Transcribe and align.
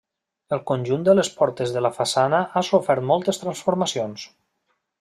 El 0.55 0.61
conjunt 0.69 1.03
de 1.07 1.13
les 1.15 1.29
portes 1.41 1.75
de 1.75 1.83
la 1.87 1.91
façana 1.97 2.39
ha 2.61 2.65
sofert 2.71 3.07
moltes 3.11 3.43
transformacions. 3.45 4.25